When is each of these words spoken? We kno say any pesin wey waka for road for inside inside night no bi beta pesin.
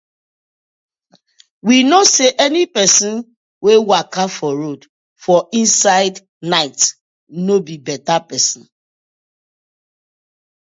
We 1.67 1.75
kno 1.87 1.99
say 2.15 2.29
any 2.45 2.63
pesin 2.75 3.15
wey 3.63 3.77
waka 3.89 4.23
for 4.37 4.51
road 4.61 4.81
for 5.23 5.39
inside 5.61 6.15
inside 6.21 6.27
night 6.53 6.79
no 7.45 7.53
bi 7.65 7.75
beta 7.85 8.15
pesin. 8.27 8.63